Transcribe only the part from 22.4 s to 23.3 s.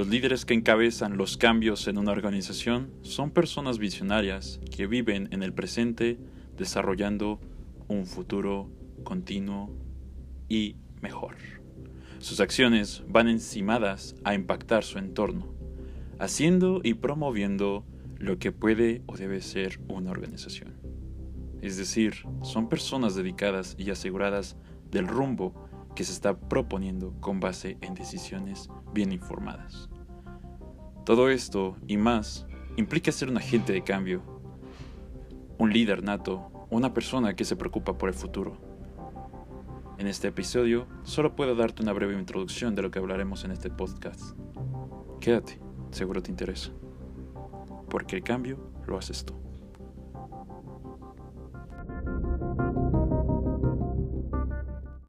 son personas